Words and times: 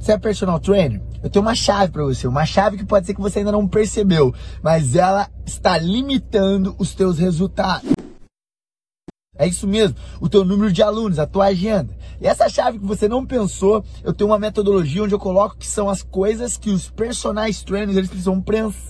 Você 0.00 0.12
é 0.12 0.18
personal 0.18 0.58
trainer? 0.58 1.02
Eu 1.22 1.30
tenho 1.30 1.44
uma 1.44 1.54
chave 1.54 1.92
para 1.92 2.04
você, 2.04 2.26
uma 2.26 2.46
chave 2.46 2.76
que 2.76 2.84
pode 2.84 3.06
ser 3.06 3.14
que 3.14 3.20
você 3.20 3.40
ainda 3.40 3.52
não 3.52 3.68
percebeu, 3.68 4.34
mas 4.62 4.96
ela 4.96 5.28
está 5.46 5.78
limitando 5.78 6.74
os 6.78 6.94
teus 6.94 7.18
resultados. 7.18 7.90
É 9.34 9.46
isso 9.48 9.66
mesmo, 9.66 9.96
o 10.20 10.28
teu 10.28 10.44
número 10.44 10.70
de 10.70 10.82
alunos, 10.82 11.18
a 11.18 11.26
tua 11.26 11.46
agenda. 11.46 11.96
E 12.20 12.26
essa 12.26 12.48
chave 12.48 12.78
que 12.78 12.84
você 12.84 13.08
não 13.08 13.24
pensou, 13.24 13.82
eu 14.04 14.12
tenho 14.12 14.28
uma 14.30 14.38
metodologia 14.38 15.02
onde 15.02 15.14
eu 15.14 15.18
coloco 15.18 15.56
que 15.56 15.66
são 15.66 15.88
as 15.88 16.02
coisas 16.02 16.58
que 16.58 16.70
os 16.70 16.90
personagens 16.90 17.64
trainers 17.64 17.96
eles 17.96 18.10
precisam 18.10 18.44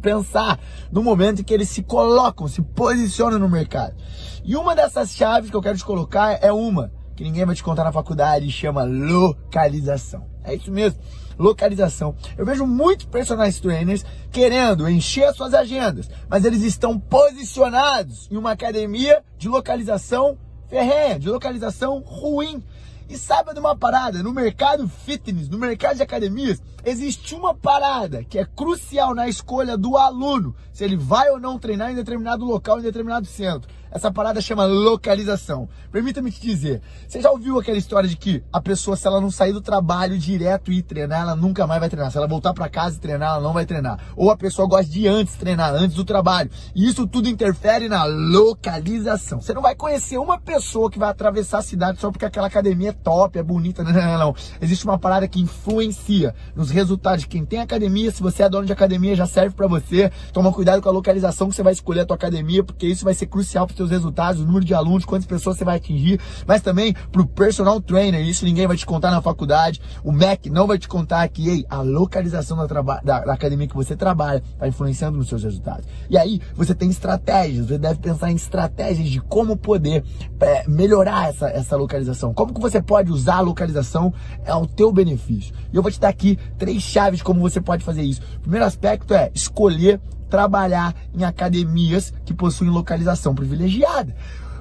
pensar 0.00 0.60
no 0.92 1.02
momento 1.02 1.40
em 1.40 1.44
que 1.44 1.54
eles 1.54 1.70
se 1.70 1.82
colocam, 1.82 2.46
se 2.46 2.60
posicionam 2.60 3.38
no 3.38 3.48
mercado. 3.48 3.96
E 4.44 4.54
uma 4.54 4.76
dessas 4.76 5.10
chaves 5.10 5.50
que 5.50 5.56
eu 5.56 5.62
quero 5.62 5.78
te 5.78 5.84
colocar 5.84 6.38
é 6.40 6.52
uma 6.52 6.92
que 7.16 7.24
ninguém 7.24 7.46
vai 7.46 7.54
te 7.54 7.64
contar 7.64 7.82
na 7.82 7.90
faculdade, 7.90 8.50
chama 8.50 8.84
localização. 8.84 10.35
É 10.46 10.54
isso 10.54 10.70
mesmo, 10.70 10.98
localização. 11.36 12.14
Eu 12.38 12.46
vejo 12.46 12.64
muitos 12.66 13.04
personagens 13.06 13.60
trainers 13.60 14.04
querendo 14.30 14.88
encher 14.88 15.34
suas 15.34 15.52
agendas, 15.52 16.08
mas 16.28 16.44
eles 16.44 16.62
estão 16.62 16.98
posicionados 16.98 18.28
em 18.30 18.36
uma 18.36 18.52
academia 18.52 19.22
de 19.36 19.48
localização 19.48 20.38
ferrenha, 20.68 21.18
de 21.18 21.28
localização 21.28 21.98
ruim. 21.98 22.62
E 23.08 23.16
sabe 23.16 23.54
de 23.54 23.60
uma 23.60 23.76
parada? 23.76 24.20
No 24.20 24.32
mercado 24.32 24.88
fitness, 24.88 25.48
no 25.48 25.58
mercado 25.58 25.96
de 25.96 26.02
academias, 26.02 26.60
existe 26.84 27.36
uma 27.36 27.54
parada 27.54 28.24
que 28.24 28.36
é 28.36 28.44
crucial 28.44 29.14
na 29.14 29.28
escolha 29.28 29.76
do 29.76 29.96
aluno, 29.96 30.56
se 30.72 30.82
ele 30.82 30.96
vai 30.96 31.30
ou 31.30 31.38
não 31.38 31.56
treinar 31.56 31.92
em 31.92 31.94
determinado 31.94 32.44
local, 32.44 32.80
em 32.80 32.82
determinado 32.82 33.26
centro. 33.26 33.70
Essa 33.90 34.10
parada 34.10 34.40
chama 34.40 34.64
localização. 34.64 35.68
Permita-me 35.90 36.30
te 36.30 36.40
dizer, 36.40 36.82
você 37.06 37.20
já 37.20 37.30
ouviu 37.30 37.58
aquela 37.58 37.78
história 37.78 38.08
de 38.08 38.16
que 38.16 38.42
a 38.52 38.60
pessoa, 38.60 38.96
se 38.96 39.06
ela 39.06 39.20
não 39.20 39.30
sair 39.30 39.52
do 39.52 39.60
trabalho 39.60 40.18
direto 40.18 40.72
e 40.72 40.82
treinar, 40.82 41.22
ela 41.22 41.36
nunca 41.36 41.66
mais 41.66 41.80
vai 41.80 41.88
treinar. 41.88 42.10
Se 42.10 42.18
ela 42.18 42.26
voltar 42.26 42.52
para 42.52 42.68
casa 42.68 42.96
e 42.96 43.00
treinar, 43.00 43.34
ela 43.34 43.40
não 43.40 43.52
vai 43.52 43.64
treinar. 43.64 43.98
Ou 44.16 44.30
a 44.30 44.36
pessoa 44.36 44.68
gosta 44.68 44.90
de 44.90 45.06
antes 45.06 45.34
treinar, 45.34 45.74
antes 45.74 45.96
do 45.96 46.04
trabalho. 46.04 46.50
E 46.74 46.86
isso 46.86 47.06
tudo 47.06 47.28
interfere 47.28 47.88
na 47.88 48.04
localização. 48.04 49.40
Você 49.40 49.54
não 49.54 49.62
vai 49.62 49.74
conhecer 49.74 50.18
uma 50.18 50.38
pessoa 50.38 50.90
que 50.90 50.98
vai 50.98 51.08
atravessar 51.08 51.58
a 51.58 51.62
cidade 51.62 52.00
só 52.00 52.10
porque 52.10 52.24
aquela 52.24 52.46
academia 52.46 52.90
é 52.90 52.92
top, 52.92 53.38
é 53.38 53.42
bonita. 53.42 53.82
Não, 53.86 53.92
não, 53.92 54.18
não. 54.18 54.34
Existe 54.60 54.84
uma 54.84 54.98
parada 54.98 55.26
que 55.28 55.40
influencia 55.40 56.34
nos 56.54 56.70
resultados 56.70 57.22
de 57.22 57.28
quem 57.28 57.44
tem 57.44 57.60
academia. 57.60 58.10
Se 58.10 58.22
você 58.22 58.42
é 58.42 58.48
dono 58.48 58.66
de 58.66 58.72
academia, 58.72 59.14
já 59.14 59.26
serve 59.26 59.54
para 59.54 59.66
você. 59.66 60.10
Toma 60.32 60.52
cuidado 60.52 60.82
com 60.82 60.88
a 60.88 60.92
localização 60.92 61.48
que 61.48 61.54
você 61.54 61.62
vai 61.62 61.72
escolher 61.72 62.00
a 62.00 62.04
tua 62.04 62.16
academia, 62.16 62.64
porque 62.64 62.86
isso 62.86 63.04
vai 63.04 63.14
ser 63.14 63.26
crucial 63.26 63.66
seus 63.76 63.90
resultados, 63.90 64.40
o 64.40 64.46
número 64.46 64.64
de 64.64 64.74
alunos, 64.74 65.04
quantas 65.04 65.26
pessoas 65.26 65.56
você 65.56 65.64
vai 65.64 65.76
atingir, 65.76 66.20
mas 66.46 66.60
também 66.60 66.94
para 67.12 67.22
o 67.22 67.26
personal 67.26 67.80
trainer, 67.80 68.26
isso 68.26 68.44
ninguém 68.44 68.66
vai 68.66 68.76
te 68.76 68.86
contar 68.86 69.10
na 69.10 69.20
faculdade, 69.20 69.80
o 70.02 70.12
MEC 70.12 70.50
não 70.50 70.66
vai 70.66 70.78
te 70.78 70.88
contar 70.88 71.28
que 71.28 71.48
ei, 71.48 71.66
a 71.68 71.82
localização 71.82 72.56
da, 72.56 72.66
da, 72.66 73.20
da 73.20 73.32
academia 73.32 73.66
que 73.66 73.74
você 73.74 73.96
trabalha 73.96 74.42
está 74.52 74.66
influenciando 74.66 75.18
nos 75.18 75.28
seus 75.28 75.42
resultados. 75.42 75.86
E 76.08 76.16
aí 76.16 76.40
você 76.54 76.74
tem 76.74 76.88
estratégias, 76.90 77.66
você 77.66 77.78
deve 77.78 78.00
pensar 78.00 78.30
em 78.30 78.36
estratégias 78.36 79.08
de 79.08 79.20
como 79.20 79.56
poder 79.56 80.04
é, 80.40 80.68
melhorar 80.68 81.28
essa, 81.28 81.48
essa 81.48 81.76
localização, 81.76 82.32
como 82.32 82.54
que 82.54 82.60
você 82.60 82.80
pode 82.80 83.10
usar 83.10 83.36
a 83.36 83.40
localização 83.40 84.12
ao 84.46 84.66
teu 84.66 84.92
benefício. 84.92 85.54
E 85.72 85.76
eu 85.76 85.82
vou 85.82 85.90
te 85.90 86.00
dar 86.00 86.08
aqui 86.08 86.38
três 86.58 86.82
chaves 86.82 87.22
como 87.22 87.40
você 87.40 87.60
pode 87.60 87.84
fazer 87.84 88.02
isso. 88.02 88.20
O 88.36 88.40
primeiro 88.40 88.64
aspecto 88.64 89.14
é 89.14 89.30
escolher 89.34 90.00
trabalhar 90.28 90.94
em 91.14 91.24
academias 91.24 92.12
que 92.24 92.34
possuem 92.34 92.70
localização 92.70 93.34
privilegiada. 93.34 94.14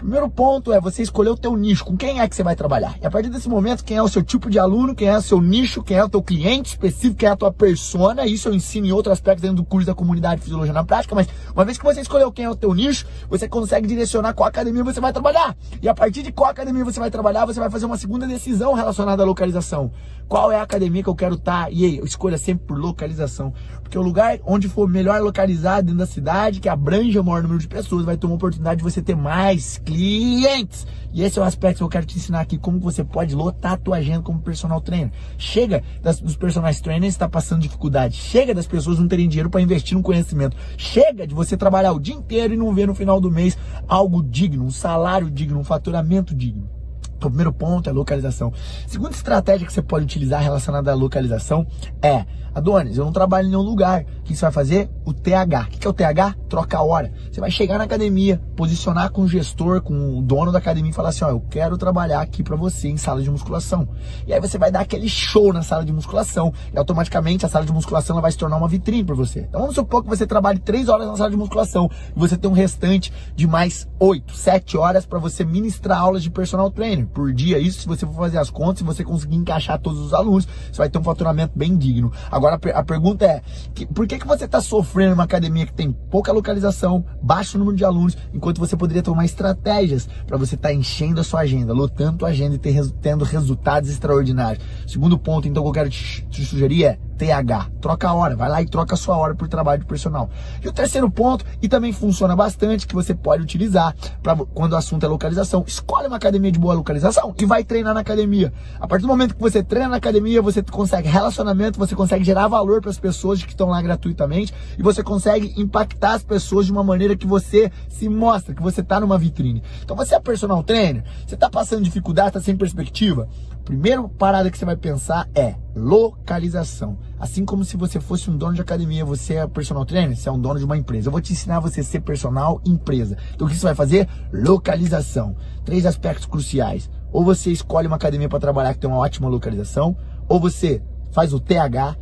Primeiro 0.00 0.30
ponto 0.30 0.72
é 0.72 0.80
você 0.80 1.02
escolher 1.02 1.28
o 1.28 1.36
teu 1.36 1.54
nicho, 1.54 1.84
com 1.84 1.94
quem 1.94 2.20
é 2.20 2.28
que 2.28 2.34
você 2.34 2.42
vai 2.42 2.56
trabalhar. 2.56 2.96
E 3.02 3.06
a 3.06 3.10
partir 3.10 3.28
desse 3.28 3.50
momento, 3.50 3.84
quem 3.84 3.98
é 3.98 4.02
o 4.02 4.08
seu 4.08 4.22
tipo 4.22 4.48
de 4.48 4.58
aluno, 4.58 4.94
quem 4.94 5.08
é 5.08 5.18
o 5.18 5.20
seu 5.20 5.42
nicho, 5.42 5.82
quem 5.82 5.98
é 5.98 6.02
o 6.02 6.08
teu 6.08 6.22
cliente 6.22 6.70
específico, 6.70 7.16
quem 7.16 7.28
é 7.28 7.32
a 7.32 7.36
tua 7.36 7.52
persona. 7.52 8.24
Isso 8.24 8.48
eu 8.48 8.54
ensino 8.54 8.86
em 8.86 8.92
outros 8.92 9.12
aspectos 9.12 9.42
dentro 9.42 9.58
do 9.58 9.64
curso 9.64 9.86
da 9.86 9.94
comunidade 9.94 10.40
Fisiologia 10.40 10.72
na 10.72 10.82
Prática, 10.82 11.14
mas 11.14 11.28
uma 11.54 11.66
vez 11.66 11.76
que 11.76 11.84
você 11.84 12.00
escolheu 12.00 12.32
quem 12.32 12.46
é 12.46 12.50
o 12.50 12.56
teu 12.56 12.72
nicho, 12.72 13.06
você 13.28 13.46
consegue 13.46 13.86
direcionar 13.86 14.32
qual 14.32 14.48
academia 14.48 14.82
você 14.82 15.02
vai 15.02 15.12
trabalhar. 15.12 15.54
E 15.82 15.86
a 15.86 15.92
partir 15.92 16.22
de 16.22 16.32
qual 16.32 16.48
academia 16.48 16.82
você 16.82 16.98
vai 16.98 17.10
trabalhar, 17.10 17.44
você 17.44 17.60
vai 17.60 17.68
fazer 17.68 17.84
uma 17.84 17.98
segunda 17.98 18.26
decisão 18.26 18.72
relacionada 18.72 19.22
à 19.22 19.26
localização. 19.26 19.92
Qual 20.30 20.52
é 20.52 20.60
a 20.60 20.62
academia 20.62 21.02
que 21.02 21.08
eu 21.08 21.14
quero 21.16 21.34
estar? 21.34 21.64
Tá? 21.64 21.70
E 21.72 21.84
aí, 21.84 22.00
escolha 22.04 22.38
sempre 22.38 22.64
por 22.64 22.78
localização. 22.78 23.52
Porque 23.82 23.98
o 23.98 24.00
lugar 24.00 24.38
onde 24.46 24.68
for 24.68 24.88
melhor 24.88 25.20
localizado 25.20 25.86
dentro 25.86 25.98
da 25.98 26.06
cidade, 26.06 26.60
que 26.60 26.68
abrange 26.68 27.18
o 27.18 27.24
maior 27.24 27.42
número 27.42 27.58
de 27.58 27.66
pessoas, 27.66 28.04
vai 28.04 28.16
ter 28.16 28.26
uma 28.26 28.36
oportunidade 28.36 28.78
de 28.78 28.84
você 28.84 29.02
ter 29.02 29.16
mais 29.16 29.78
clientes. 29.78 30.86
E 31.12 31.24
esse 31.24 31.36
é 31.36 31.42
o 31.42 31.44
aspecto 31.44 31.78
que 31.78 31.82
eu 31.82 31.88
quero 31.88 32.06
te 32.06 32.16
ensinar 32.16 32.42
aqui, 32.42 32.56
como 32.56 32.78
você 32.78 33.02
pode 33.02 33.34
lotar 33.34 33.72
a 33.72 33.76
tua 33.76 33.96
agenda 33.96 34.22
como 34.22 34.40
personal 34.40 34.80
trainer. 34.80 35.10
Chega 35.36 35.82
das, 36.00 36.20
dos 36.20 36.36
personagens 36.36 36.80
trainers 36.80 37.14
estar 37.14 37.26
tá 37.26 37.30
passando 37.30 37.62
dificuldade. 37.62 38.14
Chega 38.14 38.54
das 38.54 38.68
pessoas 38.68 39.00
não 39.00 39.08
terem 39.08 39.28
dinheiro 39.28 39.50
para 39.50 39.60
investir 39.60 39.96
no 39.96 40.02
conhecimento. 40.02 40.56
Chega 40.76 41.26
de 41.26 41.34
você 41.34 41.56
trabalhar 41.56 41.90
o 41.90 41.98
dia 41.98 42.14
inteiro 42.14 42.54
e 42.54 42.56
não 42.56 42.72
ver 42.72 42.86
no 42.86 42.94
final 42.94 43.20
do 43.20 43.32
mês 43.32 43.58
algo 43.88 44.22
digno, 44.22 44.64
um 44.64 44.70
salário 44.70 45.28
digno, 45.28 45.58
um 45.58 45.64
faturamento 45.64 46.36
digno. 46.36 46.79
O 47.26 47.30
primeiro 47.30 47.52
ponto 47.52 47.88
é 47.88 47.92
localização. 47.92 48.52
Segunda 48.86 49.12
estratégia 49.12 49.66
que 49.66 49.72
você 49.72 49.82
pode 49.82 50.04
utilizar 50.04 50.42
relacionada 50.42 50.90
à 50.90 50.94
localização 50.94 51.66
é 52.02 52.24
Adonis, 52.54 52.96
eu 52.96 53.04
não 53.04 53.12
trabalho 53.12 53.46
em 53.46 53.50
nenhum 53.50 53.62
lugar. 53.62 54.02
O 54.02 54.22
que 54.22 54.34
você 54.34 54.42
vai 54.42 54.52
fazer? 54.52 54.90
O 55.04 55.12
TH. 55.12 55.62
O 55.62 55.78
que 55.78 55.86
é 55.86 55.90
o 55.90 55.92
TH? 55.92 56.34
Troca 56.48 56.78
a 56.78 56.82
hora. 56.82 57.12
Você 57.30 57.40
vai 57.40 57.50
chegar 57.50 57.78
na 57.78 57.84
academia, 57.84 58.40
posicionar 58.56 59.10
com 59.10 59.22
o 59.22 59.28
gestor, 59.28 59.82
com 59.82 60.18
o 60.18 60.22
dono 60.22 60.52
da 60.52 60.58
academia 60.58 60.90
e 60.90 60.94
falar 60.94 61.10
assim: 61.10 61.24
ó, 61.24 61.30
eu 61.30 61.40
quero 61.48 61.76
trabalhar 61.78 62.20
aqui 62.20 62.42
para 62.42 62.56
você 62.56 62.88
em 62.88 62.96
sala 62.96 63.22
de 63.22 63.30
musculação. 63.30 63.88
E 64.26 64.32
aí 64.32 64.40
você 64.40 64.58
vai 64.58 64.70
dar 64.70 64.80
aquele 64.80 65.08
show 65.08 65.52
na 65.52 65.62
sala 65.62 65.84
de 65.84 65.92
musculação. 65.92 66.52
E 66.72 66.78
automaticamente 66.78 67.46
a 67.46 67.48
sala 67.48 67.64
de 67.64 67.72
musculação 67.72 68.14
ela 68.14 68.22
vai 68.22 68.32
se 68.32 68.38
tornar 68.38 68.56
uma 68.56 68.68
vitrine 68.68 69.04
para 69.04 69.14
você. 69.14 69.40
Então 69.40 69.60
vamos 69.60 69.74
supor 69.74 70.02
que 70.02 70.08
você 70.08 70.26
trabalhe 70.26 70.58
três 70.58 70.88
horas 70.88 71.06
na 71.06 71.16
sala 71.16 71.30
de 71.30 71.36
musculação 71.36 71.90
e 72.14 72.18
você 72.18 72.36
tem 72.36 72.50
um 72.50 72.54
restante 72.54 73.12
de 73.34 73.46
mais 73.46 73.88
oito, 73.98 74.34
sete 74.36 74.76
horas 74.76 75.06
para 75.06 75.18
você 75.18 75.44
ministrar 75.44 76.00
aulas 76.00 76.22
de 76.22 76.30
personal 76.30 76.70
trainer 76.70 77.06
por 77.06 77.32
dia. 77.32 77.58
Isso 77.58 77.80
se 77.82 77.88
você 77.88 78.06
for 78.06 78.14
fazer 78.14 78.38
as 78.38 78.50
contas, 78.50 78.78
se 78.78 78.84
você 78.84 79.04
conseguir 79.04 79.36
encaixar 79.36 79.78
todos 79.78 80.00
os 80.00 80.12
alunos, 80.12 80.46
você 80.70 80.78
vai 80.78 80.88
ter 80.88 80.98
um 80.98 81.02
faturamento 81.02 81.52
bem 81.56 81.76
digno. 81.76 82.12
A 82.48 82.82
pergunta 82.82 83.24
é: 83.24 83.42
que, 83.74 83.86
por 83.86 84.06
que, 84.06 84.18
que 84.18 84.26
você 84.26 84.44
está 84.44 84.60
sofrendo 84.60 85.10
numa 85.10 85.24
academia 85.24 85.66
que 85.66 85.72
tem 85.72 85.92
pouca 85.92 86.32
localização, 86.32 87.04
baixo 87.22 87.58
número 87.58 87.76
de 87.76 87.84
alunos, 87.84 88.16
enquanto 88.32 88.58
você 88.58 88.76
poderia 88.76 89.02
tomar 89.02 89.24
estratégias 89.24 90.08
para 90.26 90.36
você 90.36 90.54
estar 90.54 90.68
tá 90.68 90.74
enchendo 90.74 91.20
a 91.20 91.24
sua 91.24 91.40
agenda, 91.40 91.72
lotando 91.72 92.24
a 92.24 92.28
agenda 92.28 92.54
e 92.54 92.58
ter, 92.58 92.90
tendo 93.00 93.24
resultados 93.24 93.90
extraordinários? 93.90 94.64
Segundo 94.86 95.18
ponto, 95.18 95.48
então, 95.48 95.62
que 95.62 95.68
eu 95.68 95.72
quero 95.72 95.90
te, 95.90 96.26
te 96.28 96.44
sugerir 96.44 96.84
é 96.84 96.98
TH. 97.20 97.70
Troca 97.82 98.08
a 98.08 98.14
hora, 98.14 98.34
vai 98.34 98.48
lá 98.48 98.62
e 98.62 98.66
troca 98.66 98.94
a 98.94 98.96
sua 98.96 99.16
hora 99.18 99.34
por 99.34 99.46
trabalho 99.46 99.80
de 99.80 99.86
personal. 99.86 100.30
E 100.64 100.68
o 100.68 100.72
terceiro 100.72 101.10
ponto, 101.10 101.44
e 101.60 101.68
também 101.68 101.92
funciona 101.92 102.34
bastante, 102.34 102.86
que 102.86 102.94
você 102.94 103.14
pode 103.14 103.42
utilizar 103.42 103.94
para 104.22 104.34
quando 104.36 104.72
o 104.72 104.76
assunto 104.76 105.04
é 105.04 105.08
localização. 105.08 105.62
Escolhe 105.66 106.06
uma 106.06 106.16
academia 106.16 106.50
de 106.50 106.58
boa 106.58 106.72
localização 106.72 107.34
e 107.38 107.44
vai 107.44 107.62
treinar 107.62 107.92
na 107.92 108.00
academia. 108.00 108.50
A 108.80 108.88
partir 108.88 109.02
do 109.02 109.08
momento 109.08 109.34
que 109.34 109.40
você 109.40 109.62
treina 109.62 109.90
na 109.90 109.96
academia, 109.96 110.40
você 110.40 110.62
consegue 110.62 111.08
relacionamento, 111.08 111.78
você 111.78 111.94
consegue 111.94 112.24
gerar 112.24 112.48
valor 112.48 112.80
para 112.80 112.90
as 112.90 112.98
pessoas 112.98 113.42
que 113.42 113.50
estão 113.50 113.68
lá 113.68 113.82
gratuitamente 113.82 114.54
e 114.78 114.82
você 114.82 115.02
consegue 115.02 115.52
impactar 115.60 116.14
as 116.14 116.22
pessoas 116.22 116.64
de 116.64 116.72
uma 116.72 116.82
maneira 116.82 117.14
que 117.14 117.26
você 117.26 117.70
se 117.88 118.08
mostra, 118.08 118.54
que 118.54 118.62
você 118.62 118.80
está 118.80 118.98
numa 118.98 119.18
vitrine. 119.18 119.62
Então 119.84 119.94
você 119.94 120.14
é 120.14 120.20
personal 120.20 120.62
trainer, 120.62 121.04
você 121.26 121.34
está 121.34 121.50
passando 121.50 121.82
dificuldade, 121.82 122.28
está 122.28 122.40
sem 122.40 122.56
perspectiva. 122.56 123.28
Primeira 123.64 124.02
parada 124.02 124.50
que 124.50 124.56
você 124.56 124.64
vai 124.64 124.76
pensar 124.76 125.28
é 125.34 125.54
localização. 125.74 126.98
Assim 127.18 127.44
como 127.44 127.64
se 127.64 127.76
você 127.76 128.00
fosse 128.00 128.30
um 128.30 128.36
dono 128.36 128.54
de 128.54 128.60
academia, 128.60 129.04
você 129.04 129.34
é 129.34 129.46
personal 129.46 129.84
trainer, 129.84 130.16
você 130.16 130.28
é 130.28 130.32
um 130.32 130.40
dono 130.40 130.58
de 130.58 130.64
uma 130.64 130.76
empresa. 130.76 131.08
Eu 131.08 131.12
vou 131.12 131.20
te 131.20 131.32
ensinar 131.32 131.60
você 131.60 131.80
a 131.80 131.84
ser 131.84 132.00
personal 132.00 132.60
empresa. 132.64 133.16
Então 133.34 133.46
o 133.46 133.50
que 133.50 133.56
você 133.56 133.66
vai 133.66 133.74
fazer? 133.74 134.08
Localização. 134.32 135.36
Três 135.64 135.86
aspectos 135.86 136.26
cruciais. 136.26 136.90
Ou 137.12 137.24
você 137.24 137.50
escolhe 137.50 137.86
uma 137.86 137.96
academia 137.96 138.28
para 138.28 138.38
trabalhar 138.38 138.74
que 138.74 138.80
tem 138.80 138.90
uma 138.90 138.98
ótima 138.98 139.28
localização, 139.28 139.96
ou 140.28 140.38
você 140.38 140.82
faz 141.12 141.32
o 141.32 141.40
TH, 141.40 141.96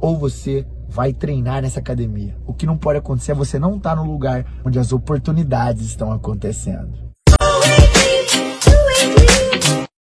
ou 0.00 0.16
você 0.16 0.66
vai 0.88 1.12
treinar 1.12 1.62
nessa 1.62 1.80
academia. 1.80 2.36
O 2.46 2.52
que 2.52 2.66
não 2.66 2.76
pode 2.76 2.98
acontecer 2.98 3.32
é 3.32 3.34
você 3.34 3.58
não 3.58 3.76
estar 3.76 3.90
tá 3.90 3.96
no 3.96 4.04
lugar 4.04 4.44
onde 4.64 4.78
as 4.78 4.92
oportunidades 4.92 5.86
estão 5.86 6.12
acontecendo. 6.12 7.11